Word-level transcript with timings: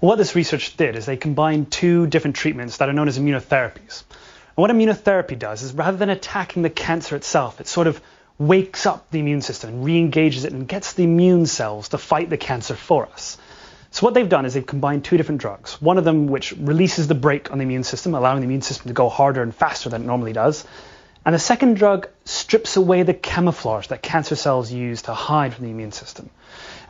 What 0.00 0.18
this 0.18 0.34
research 0.34 0.76
did 0.76 0.94
is 0.94 1.06
they 1.06 1.16
combined 1.16 1.72
two 1.72 2.06
different 2.06 2.36
treatments 2.36 2.76
that 2.76 2.88
are 2.88 2.92
known 2.92 3.08
as 3.08 3.18
immunotherapies. 3.18 4.04
And 4.10 4.62
what 4.62 4.70
immunotherapy 4.70 5.38
does 5.38 5.62
is 5.62 5.72
rather 5.72 5.96
than 5.96 6.10
attacking 6.10 6.62
the 6.62 6.70
cancer 6.70 7.16
itself, 7.16 7.60
it 7.62 7.66
sort 7.66 7.86
of 7.86 8.00
wakes 8.38 8.84
up 8.84 9.10
the 9.10 9.20
immune 9.20 9.40
system 9.40 9.70
and 9.70 9.84
re-engages 9.84 10.44
it 10.44 10.52
and 10.52 10.68
gets 10.68 10.92
the 10.92 11.04
immune 11.04 11.46
cells 11.46 11.88
to 11.88 11.98
fight 11.98 12.28
the 12.28 12.36
cancer 12.36 12.74
for 12.74 13.06
us. 13.06 13.38
So 13.90 14.04
what 14.04 14.12
they've 14.12 14.28
done 14.28 14.44
is 14.44 14.52
they've 14.52 14.66
combined 14.66 15.04
two 15.04 15.16
different 15.16 15.40
drugs. 15.40 15.80
One 15.80 15.96
of 15.96 16.04
them 16.04 16.26
which 16.26 16.52
releases 16.52 17.08
the 17.08 17.14
brake 17.14 17.50
on 17.50 17.56
the 17.56 17.64
immune 17.64 17.84
system, 17.84 18.14
allowing 18.14 18.40
the 18.40 18.46
immune 18.46 18.60
system 18.60 18.88
to 18.88 18.94
go 18.94 19.08
harder 19.08 19.42
and 19.42 19.54
faster 19.54 19.88
than 19.88 20.02
it 20.02 20.06
normally 20.06 20.34
does. 20.34 20.66
And 21.24 21.34
the 21.34 21.38
second 21.38 21.78
drug 21.78 22.08
strips 22.26 22.76
away 22.76 23.02
the 23.02 23.14
camouflage 23.14 23.86
that 23.86 24.02
cancer 24.02 24.36
cells 24.36 24.70
use 24.70 25.02
to 25.02 25.14
hide 25.14 25.54
from 25.54 25.64
the 25.64 25.70
immune 25.70 25.92
system. 25.92 26.28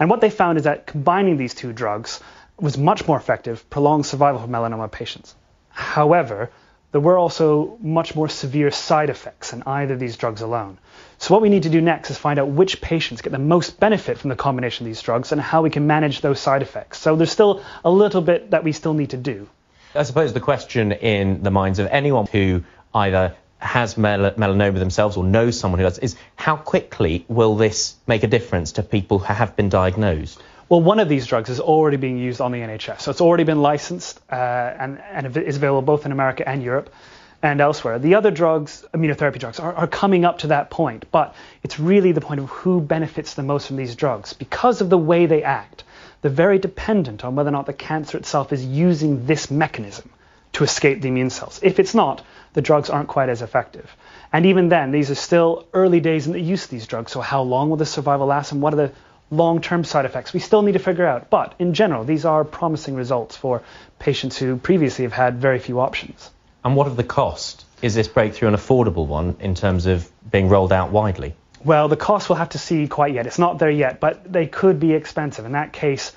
And 0.00 0.10
what 0.10 0.20
they 0.20 0.30
found 0.30 0.58
is 0.58 0.64
that 0.64 0.86
combining 0.86 1.36
these 1.36 1.54
two 1.54 1.72
drugs 1.72 2.20
was 2.58 2.78
much 2.78 3.06
more 3.06 3.16
effective, 3.16 3.68
prolonged 3.70 4.06
survival 4.06 4.40
for 4.40 4.48
melanoma 4.48 4.90
patients. 4.90 5.34
However, 5.68 6.50
there 6.92 7.00
were 7.00 7.18
also 7.18 7.76
much 7.80 8.14
more 8.14 8.28
severe 8.28 8.70
side 8.70 9.10
effects 9.10 9.52
in 9.52 9.62
either 9.66 9.94
of 9.94 10.00
these 10.00 10.16
drugs 10.16 10.40
alone. 10.40 10.78
So 11.18 11.34
what 11.34 11.42
we 11.42 11.48
need 11.48 11.64
to 11.64 11.68
do 11.68 11.80
next 11.80 12.10
is 12.10 12.16
find 12.16 12.38
out 12.38 12.48
which 12.48 12.80
patients 12.80 13.20
get 13.20 13.32
the 13.32 13.38
most 13.38 13.78
benefit 13.78 14.18
from 14.18 14.30
the 14.30 14.36
combination 14.36 14.86
of 14.86 14.90
these 14.90 15.02
drugs 15.02 15.32
and 15.32 15.40
how 15.40 15.62
we 15.62 15.70
can 15.70 15.86
manage 15.86 16.20
those 16.20 16.40
side 16.40 16.62
effects. 16.62 16.98
So 16.98 17.16
there's 17.16 17.32
still 17.32 17.62
a 17.84 17.90
little 17.90 18.22
bit 18.22 18.52
that 18.52 18.64
we 18.64 18.72
still 18.72 18.94
need 18.94 19.10
to 19.10 19.16
do. 19.18 19.48
I 19.94 20.04
suppose 20.04 20.32
the 20.32 20.40
question 20.40 20.92
in 20.92 21.42
the 21.42 21.50
minds 21.50 21.78
of 21.78 21.88
anyone 21.88 22.26
who 22.26 22.64
either 22.94 23.34
has 23.58 23.96
mel- 23.96 24.30
melanoma 24.32 24.78
themselves 24.78 25.16
or 25.16 25.24
knows 25.24 25.58
someone 25.58 25.78
who 25.78 25.84
does 25.84 25.98
is 25.98 26.16
how 26.36 26.56
quickly 26.56 27.24
will 27.28 27.56
this 27.56 27.96
make 28.06 28.22
a 28.22 28.26
difference 28.26 28.72
to 28.72 28.82
people 28.82 29.18
who 29.18 29.32
have 29.32 29.56
been 29.56 29.68
diagnosed? 29.68 30.42
Well, 30.68 30.82
one 30.82 30.98
of 30.98 31.08
these 31.08 31.26
drugs 31.26 31.48
is 31.48 31.60
already 31.60 31.96
being 31.96 32.18
used 32.18 32.40
on 32.40 32.50
the 32.50 32.58
NHS. 32.58 33.00
So 33.00 33.12
it's 33.12 33.20
already 33.20 33.44
been 33.44 33.62
licensed 33.62 34.20
uh, 34.30 34.34
and, 34.34 35.00
and 35.00 35.36
is 35.36 35.56
available 35.56 35.82
both 35.82 36.06
in 36.06 36.12
America 36.12 36.48
and 36.48 36.60
Europe 36.60 36.92
and 37.40 37.60
elsewhere. 37.60 38.00
The 38.00 38.16
other 38.16 38.32
drugs, 38.32 38.84
immunotherapy 38.92 39.38
drugs, 39.38 39.60
are, 39.60 39.72
are 39.72 39.86
coming 39.86 40.24
up 40.24 40.38
to 40.38 40.48
that 40.48 40.70
point. 40.70 41.04
But 41.12 41.36
it's 41.62 41.78
really 41.78 42.10
the 42.10 42.20
point 42.20 42.40
of 42.40 42.50
who 42.50 42.80
benefits 42.80 43.34
the 43.34 43.44
most 43.44 43.68
from 43.68 43.76
these 43.76 43.94
drugs. 43.94 44.32
Because 44.32 44.80
of 44.80 44.90
the 44.90 44.98
way 44.98 45.26
they 45.26 45.44
act, 45.44 45.84
they're 46.20 46.32
very 46.32 46.58
dependent 46.58 47.24
on 47.24 47.36
whether 47.36 47.48
or 47.48 47.52
not 47.52 47.66
the 47.66 47.72
cancer 47.72 48.18
itself 48.18 48.52
is 48.52 48.64
using 48.64 49.24
this 49.26 49.52
mechanism 49.52 50.10
to 50.54 50.64
escape 50.64 51.00
the 51.00 51.08
immune 51.08 51.30
cells. 51.30 51.60
If 51.62 51.78
it's 51.78 51.94
not, 51.94 52.22
the 52.54 52.62
drugs 52.62 52.90
aren't 52.90 53.08
quite 53.08 53.28
as 53.28 53.40
effective. 53.40 53.94
And 54.32 54.46
even 54.46 54.68
then, 54.68 54.90
these 54.90 55.12
are 55.12 55.14
still 55.14 55.68
early 55.72 56.00
days 56.00 56.26
in 56.26 56.32
the 56.32 56.40
use 56.40 56.64
of 56.64 56.70
these 56.70 56.88
drugs. 56.88 57.12
So 57.12 57.20
how 57.20 57.42
long 57.42 57.70
will 57.70 57.76
the 57.76 57.86
survival 57.86 58.26
last 58.26 58.50
and 58.50 58.60
what 58.60 58.72
are 58.72 58.88
the 58.88 58.92
long-term 59.30 59.84
side 59.84 60.04
effects 60.04 60.32
we 60.32 60.40
still 60.40 60.62
need 60.62 60.72
to 60.72 60.78
figure 60.78 61.06
out. 61.06 61.30
But 61.30 61.54
in 61.58 61.74
general, 61.74 62.04
these 62.04 62.24
are 62.24 62.44
promising 62.44 62.94
results 62.94 63.36
for 63.36 63.62
patients 63.98 64.36
who 64.36 64.56
previously 64.56 65.04
have 65.04 65.12
had 65.12 65.40
very 65.40 65.58
few 65.58 65.80
options. 65.80 66.30
And 66.64 66.76
what 66.76 66.86
of 66.86 66.96
the 66.96 67.04
cost? 67.04 67.64
Is 67.82 67.94
this 67.94 68.08
breakthrough 68.08 68.48
an 68.48 68.54
affordable 68.54 69.06
one 69.06 69.36
in 69.40 69.54
terms 69.54 69.86
of 69.86 70.10
being 70.30 70.48
rolled 70.48 70.72
out 70.72 70.90
widely? 70.90 71.34
Well, 71.64 71.88
the 71.88 71.96
cost 71.96 72.28
we'll 72.28 72.38
have 72.38 72.50
to 72.50 72.58
see 72.58 72.86
quite 72.86 73.14
yet. 73.14 73.26
It's 73.26 73.38
not 73.38 73.58
there 73.58 73.70
yet, 73.70 74.00
but 74.00 74.30
they 74.30 74.46
could 74.46 74.78
be 74.78 74.92
expensive. 74.92 75.44
In 75.44 75.52
that 75.52 75.72
case, 75.72 76.12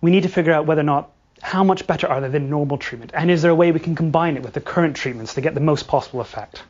we 0.00 0.10
need 0.10 0.24
to 0.24 0.28
figure 0.28 0.52
out 0.52 0.66
whether 0.66 0.80
or 0.80 0.84
not 0.84 1.10
how 1.42 1.64
much 1.64 1.86
better 1.86 2.06
are 2.06 2.20
they 2.20 2.28
than 2.28 2.50
normal 2.50 2.78
treatment, 2.78 3.12
and 3.14 3.30
is 3.30 3.42
there 3.42 3.50
a 3.50 3.54
way 3.54 3.72
we 3.72 3.80
can 3.80 3.94
combine 3.94 4.36
it 4.36 4.42
with 4.42 4.52
the 4.52 4.60
current 4.60 4.96
treatments 4.96 5.34
to 5.34 5.40
get 5.40 5.54
the 5.54 5.60
most 5.60 5.88
possible 5.88 6.20
effect? 6.20 6.62